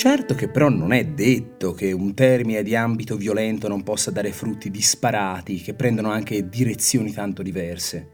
[0.00, 4.32] Certo che però non è detto che un termine di ambito violento non possa dare
[4.32, 8.08] frutti disparati che prendono anche direzioni tanto diverse.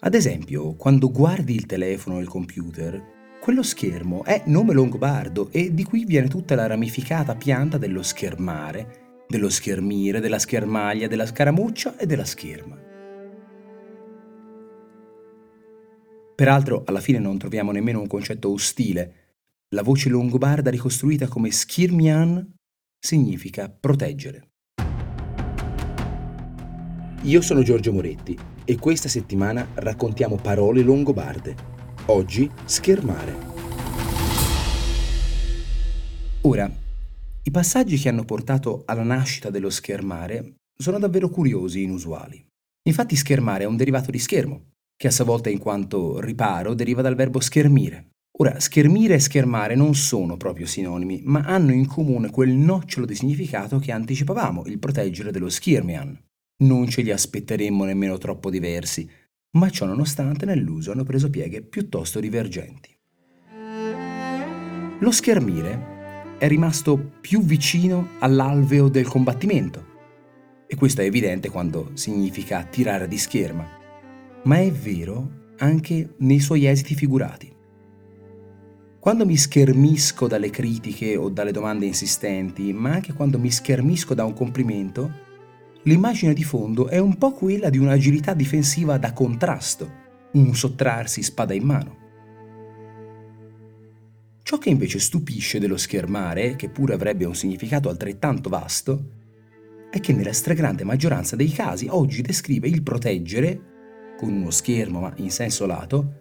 [0.00, 3.00] Ad esempio, quando guardi il telefono o il computer,
[3.40, 9.22] quello schermo è nome longobardo e di qui viene tutta la ramificata pianta dello schermare,
[9.28, 12.76] dello schermire, della schermaglia, della scaramuccia e della scherma.
[16.34, 19.19] Peraltro, alla fine non troviamo nemmeno un concetto ostile.
[19.72, 22.54] La voce longobarda ricostruita come skirmian
[22.98, 24.48] significa proteggere.
[27.22, 31.54] Io sono Giorgio Moretti e questa settimana raccontiamo parole longobarde.
[32.06, 33.36] Oggi schermare.
[36.40, 36.68] Ora,
[37.44, 42.44] i passaggi che hanno portato alla nascita dello schermare sono davvero curiosi e inusuali.
[42.88, 47.02] Infatti schermare è un derivato di schermo, che a sua volta in quanto riparo deriva
[47.02, 48.09] dal verbo schermire.
[48.38, 53.14] Ora, schermire e schermare non sono proprio sinonimi, ma hanno in comune quel nocciolo di
[53.14, 56.18] significato che anticipavamo, il proteggere dello skirmian.
[56.62, 59.08] Non ce li aspetteremmo nemmeno troppo diversi,
[59.58, 62.96] ma ciò nonostante nell'uso hanno preso pieghe piuttosto divergenti.
[65.00, 69.86] Lo schermire è rimasto più vicino all'alveo del combattimento,
[70.66, 73.68] e questo è evidente quando significa tirare di scherma,
[74.44, 77.58] ma è vero anche nei suoi esiti figurati.
[79.00, 84.24] Quando mi schermisco dalle critiche o dalle domande insistenti, ma anche quando mi schermisco da
[84.26, 85.10] un complimento,
[85.84, 89.90] l'immagine di fondo è un po' quella di un'agilità difensiva da contrasto,
[90.32, 91.96] un sottrarsi spada in mano.
[94.42, 99.12] Ciò che invece stupisce dello schermare, che pure avrebbe un significato altrettanto vasto,
[99.90, 105.14] è che nella stragrande maggioranza dei casi oggi descrive il proteggere, con uno schermo ma
[105.16, 106.12] in senso lato,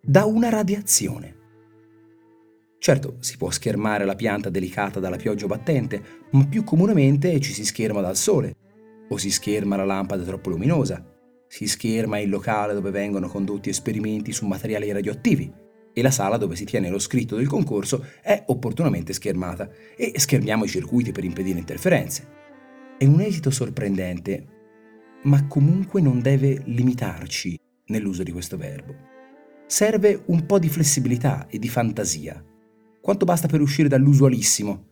[0.00, 1.37] da una radiazione.
[2.78, 7.64] Certo, si può schermare la pianta delicata dalla pioggia battente, ma più comunemente ci si
[7.64, 8.54] scherma dal sole,
[9.08, 11.04] o si scherma la lampada troppo luminosa,
[11.48, 15.50] si scherma il locale dove vengono condotti esperimenti su materiali radioattivi
[15.92, 20.64] e la sala dove si tiene lo scritto del concorso è opportunamente schermata e schermiamo
[20.64, 22.36] i circuiti per impedire interferenze.
[22.98, 24.46] È un esito sorprendente,
[25.22, 28.94] ma comunque non deve limitarci nell'uso di questo verbo.
[29.66, 32.42] Serve un po' di flessibilità e di fantasia,
[33.08, 34.84] quanto basta per uscire dall'usualissimo,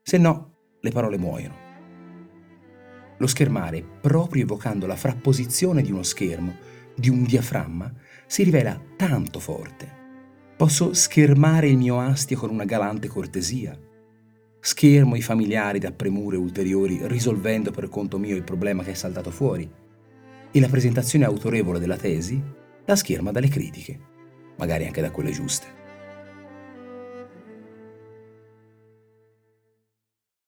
[0.00, 1.56] se no le parole muoiono.
[3.18, 6.54] Lo schermare, proprio evocando la frapposizione di uno schermo,
[6.94, 7.92] di un diaframma,
[8.28, 9.90] si rivela tanto forte.
[10.56, 13.76] Posso schermare il mio astio con una galante cortesia.
[14.60, 19.32] Schermo i familiari da premure ulteriori, risolvendo per conto mio il problema che è saltato
[19.32, 19.68] fuori.
[20.52, 22.40] E la presentazione autorevole della tesi
[22.84, 23.98] la scherma dalle critiche,
[24.58, 25.87] magari anche da quelle giuste.